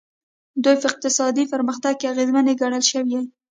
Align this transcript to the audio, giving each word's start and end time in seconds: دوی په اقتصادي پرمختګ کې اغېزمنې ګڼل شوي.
دوی 0.63 0.75
په 0.81 0.85
اقتصادي 0.91 1.43
پرمختګ 1.53 1.93
کې 1.99 2.09
اغېزمنې 2.13 2.53
ګڼل 2.61 2.83
شوي. 2.91 3.19